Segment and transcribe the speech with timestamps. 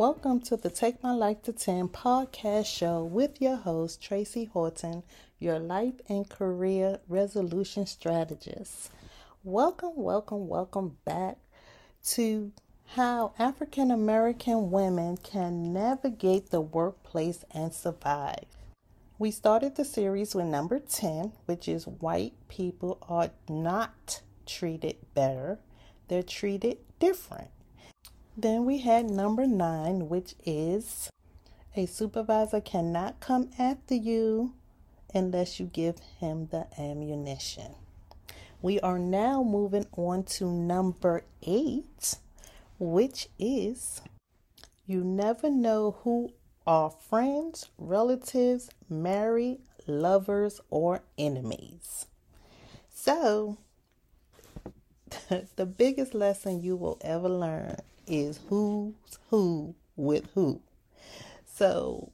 [0.00, 5.02] Welcome to the Take My Life to 10 podcast show with your host, Tracy Horton,
[5.38, 8.90] your life and career resolution strategist.
[9.44, 11.36] Welcome, welcome, welcome back
[12.04, 12.50] to
[12.94, 18.46] how African American women can navigate the workplace and survive.
[19.18, 25.58] We started the series with number 10, which is White People Are Not Treated Better,
[26.08, 27.50] they're treated different.
[28.40, 31.10] Then we had number nine, which is
[31.76, 34.54] a supervisor cannot come after you
[35.12, 37.74] unless you give him the ammunition.
[38.62, 42.14] We are now moving on to number eight,
[42.78, 44.00] which is
[44.86, 46.32] you never know who
[46.66, 52.06] are friends, relatives, married, lovers, or enemies.
[52.90, 53.58] So,
[55.56, 57.76] the biggest lesson you will ever learn
[58.10, 58.94] is who's
[59.30, 60.60] who with who.
[61.46, 62.12] So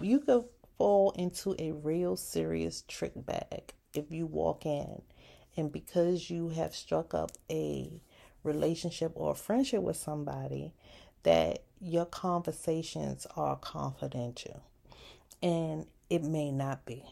[0.00, 0.44] you could
[0.78, 5.02] fall into a real serious trick bag if you walk in
[5.56, 8.00] and because you have struck up a
[8.42, 10.72] relationship or a friendship with somebody
[11.22, 14.62] that your conversations are confidential
[15.42, 17.04] and it may not be.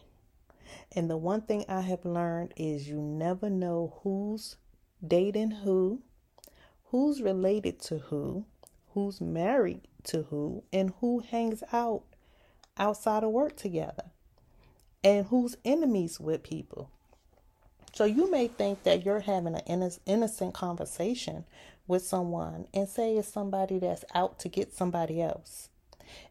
[0.93, 4.55] And the one thing I have learned is you never know who's
[5.05, 6.01] dating who
[6.95, 8.45] who's related to who,
[8.93, 12.03] who's married to who, and who hangs out
[12.77, 14.05] outside of work together,
[15.03, 16.89] and who's enemies with people.
[17.91, 21.43] So you may think that you're having an innocent conversation
[21.85, 25.67] with someone and say it's somebody that's out to get somebody else.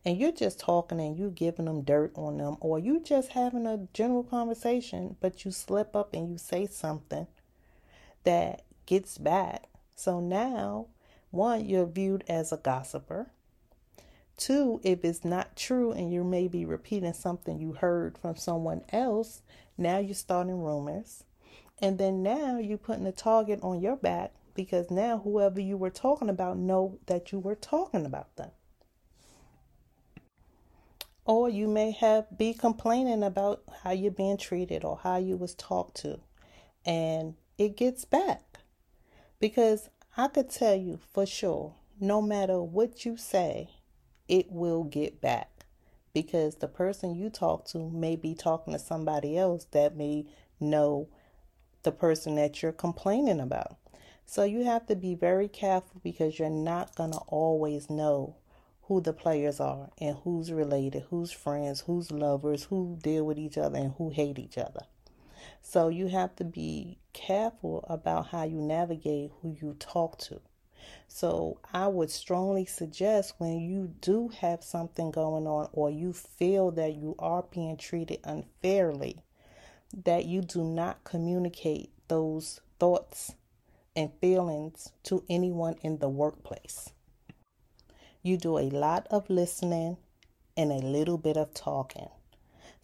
[0.02, 3.66] And you're just talking and you giving them dirt on them, or you just having
[3.66, 7.26] a general conversation, but you slip up and you say something
[8.22, 10.88] that gets back so now,
[11.30, 13.30] one, you're viewed as a gossiper.
[14.36, 18.82] Two, if it's not true and you may be repeating something you heard from someone
[18.90, 19.42] else,
[19.78, 21.24] now you're starting rumors.
[21.80, 25.90] And then now you're putting a target on your back because now whoever you were
[25.90, 28.50] talking about know that you were talking about them.
[31.24, 35.54] Or you may have be complaining about how you're being treated or how you was
[35.54, 36.20] talked to.
[36.84, 38.53] And it gets back.
[39.40, 43.70] Because I could tell you for sure, no matter what you say,
[44.28, 45.66] it will get back.
[46.12, 50.26] Because the person you talk to may be talking to somebody else that may
[50.60, 51.08] know
[51.82, 53.76] the person that you're complaining about.
[54.24, 58.36] So you have to be very careful because you're not going to always know
[58.82, 63.58] who the players are and who's related, who's friends, who's lovers, who deal with each
[63.58, 64.86] other, and who hate each other.
[65.62, 70.40] So you have to be careful about how you navigate who you talk to.
[71.08, 76.70] So I would strongly suggest when you do have something going on or you feel
[76.72, 79.22] that you are being treated unfairly,
[80.04, 83.34] that you do not communicate those thoughts
[83.96, 86.90] and feelings to anyone in the workplace.
[88.22, 89.98] You do a lot of listening
[90.56, 92.08] and a little bit of talking.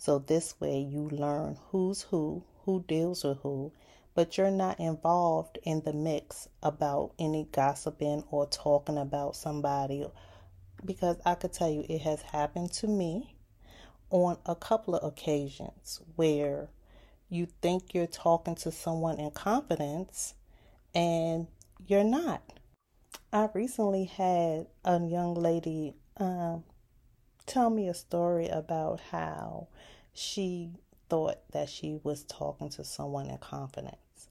[0.00, 3.70] So this way you learn who's who, who deals with who,
[4.14, 10.06] but you're not involved in the mix about any gossiping or talking about somebody
[10.86, 13.36] because I could tell you it has happened to me
[14.08, 16.70] on a couple of occasions where
[17.28, 20.32] you think you're talking to someone in confidence
[20.94, 21.46] and
[21.86, 22.42] you're not.
[23.34, 26.64] I recently had a young lady um,
[27.46, 29.68] tell me a story about how
[30.12, 30.70] she
[31.08, 34.28] thought that she was talking to someone in confidence.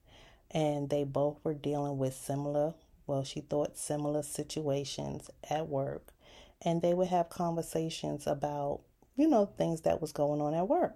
[0.52, 2.74] And they both were dealing with similar,
[3.06, 6.14] well, she thought similar situations at work.
[6.62, 8.82] And they would have conversations about,
[9.16, 10.96] you know, things that was going on at work.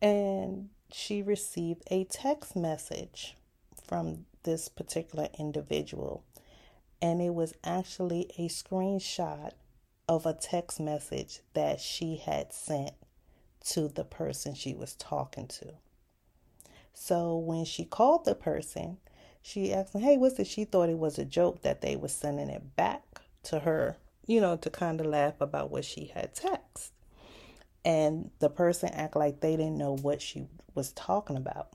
[0.00, 3.36] And she received a text message
[3.86, 6.22] from this particular individual.
[7.02, 9.52] And it was actually a screenshot
[10.08, 12.92] of a text message that she had sent
[13.66, 15.74] to the person she was talking to.
[16.92, 18.98] So when she called the person,
[19.42, 20.46] she asked Hey, what's it?
[20.46, 23.02] She thought it was a joke that they were sending it back
[23.44, 23.96] to her,
[24.26, 26.90] you know, to kind of laugh about what she had texted.
[27.84, 31.68] And the person acted like they didn't know what she was talking about.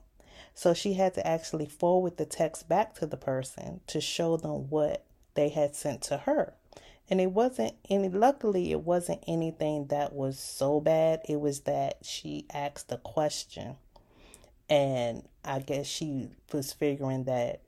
[0.54, 4.68] So she had to actually forward the text back to the person to show them
[4.68, 5.04] what
[5.34, 6.54] they had sent to her.
[7.10, 11.22] And it wasn't any, luckily, it wasn't anything that was so bad.
[11.28, 13.76] It was that she asked a question.
[14.68, 17.62] And I guess she was figuring that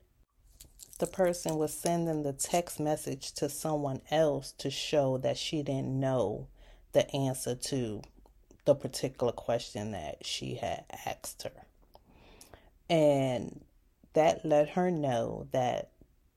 [0.99, 5.99] the person was sending the text message to someone else to show that she didn't
[5.99, 6.47] know
[6.93, 8.01] the answer to
[8.63, 11.65] the particular question that she had asked her.
[12.89, 13.65] And
[14.13, 15.89] that let her know that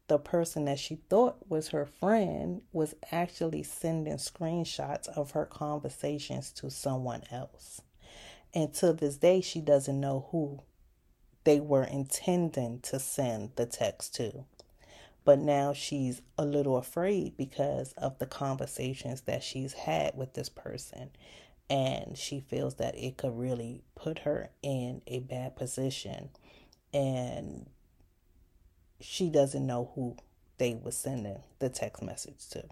[0.09, 6.53] the person that she thought was her friend was actually sending screenshots of her conversations
[6.53, 7.81] to someone else.
[8.55, 10.63] And to this day, she doesn't know who
[11.45, 14.45] they were intending to send the text to.
[15.25, 20.49] But now she's a little afraid because of the conversations that she's had with this
[20.49, 21.11] person.
[21.69, 26.31] And she feels that it could really put her in a bad position.
[26.95, 27.67] And
[29.01, 30.17] she doesn't know who
[30.59, 32.65] they were sending the text message to.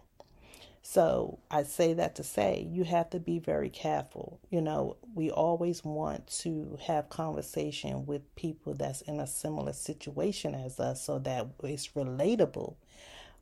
[0.87, 4.38] So I say that to say you have to be very careful.
[4.50, 10.55] You know, we always want to have conversation with people that's in a similar situation
[10.55, 12.75] as us so that it's relatable.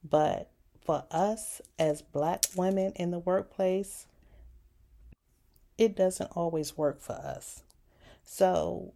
[0.08, 0.50] But
[0.84, 4.06] for us as black women in the workplace,
[5.76, 7.62] it doesn't always work for us.
[8.22, 8.92] So,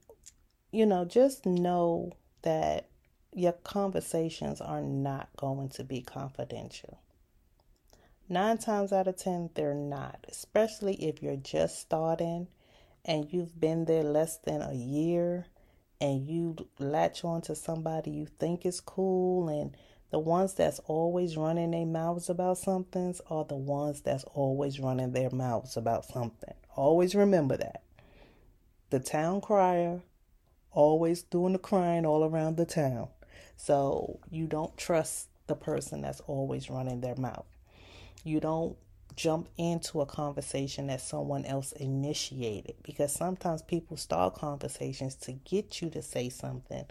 [0.71, 2.13] you know, just know
[2.43, 2.89] that
[3.37, 6.99] your conversations are not going to be confidential.
[8.31, 12.49] Nine times out of ten, they're not, especially if you're just starting
[13.05, 15.47] and you've been there less than a year
[16.01, 19.77] and you latch on to somebody you think is cool and
[20.11, 25.13] the ones that's always running their mouths about something are the ones that's always running
[25.13, 26.55] their mouths about something.
[26.75, 27.83] Always remember that.
[28.89, 30.01] The town crier
[30.73, 33.09] always doing the crying all around the town.
[33.57, 37.47] So you don't trust the person that's always running their mouth.
[38.25, 38.77] You don't
[39.15, 45.81] jump into a conversation that someone else initiated because sometimes people start conversations to get
[45.81, 46.85] you to say something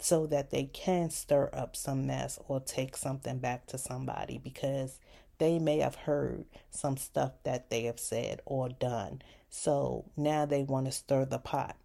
[0.00, 4.98] so that they can stir up some mess or take something back to somebody because
[5.38, 9.22] they may have heard some stuff that they have said or done.
[9.50, 11.76] So now they want to stir the pot.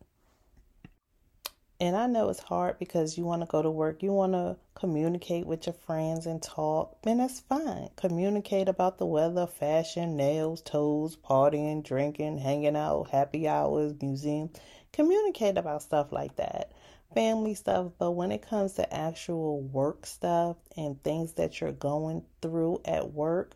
[1.80, 4.56] And I know it's hard because you want to go to work, you want to
[4.76, 7.90] communicate with your friends and talk, and that's fine.
[7.98, 14.50] Communicate about the weather, fashion, nails, toes, partying, drinking, hanging out, happy hours, museum.
[14.94, 16.72] Communicate about stuff like that,
[17.16, 17.92] family stuff.
[17.98, 23.12] But when it comes to actual work stuff and things that you're going through at
[23.12, 23.56] work,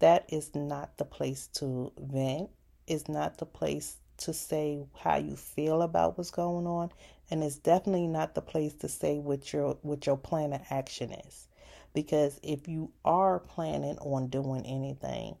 [0.00, 2.50] that is not the place to vent.
[2.86, 6.90] It's not the place to say how you feel about what's going on
[7.30, 11.12] and it's definitely not the place to say what your what your plan of action
[11.12, 11.48] is.
[11.92, 15.36] Because if you are planning on doing anything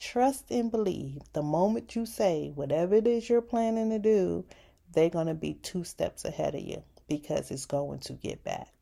[0.00, 4.44] trust and believe the moment you say whatever it is you're planning to do
[4.92, 8.72] they're going to be two steps ahead of you because it's going to get back.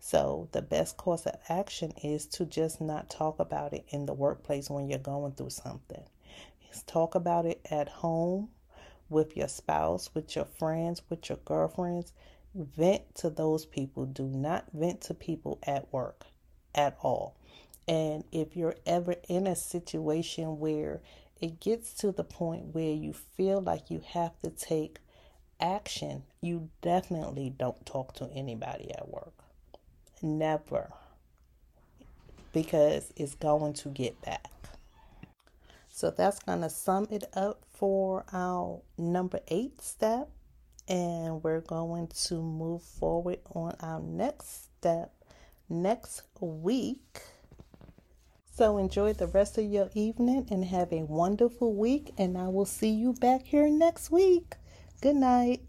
[0.00, 4.14] So the best course of action is to just not talk about it in the
[4.14, 6.04] workplace when you're going through something.
[6.86, 8.50] Talk about it at home
[9.08, 12.12] with your spouse, with your friends, with your girlfriends.
[12.54, 14.06] Vent to those people.
[14.06, 16.24] Do not vent to people at work
[16.74, 17.36] at all.
[17.86, 21.00] And if you're ever in a situation where
[21.40, 24.98] it gets to the point where you feel like you have to take
[25.60, 29.32] action, you definitely don't talk to anybody at work.
[30.20, 30.90] Never.
[32.52, 34.50] Because it's going to get back.
[35.98, 40.28] So that's going to sum it up for our number eight step.
[40.86, 45.12] And we're going to move forward on our next step
[45.68, 47.22] next week.
[48.54, 52.12] So enjoy the rest of your evening and have a wonderful week.
[52.16, 54.54] And I will see you back here next week.
[55.00, 55.62] Good night.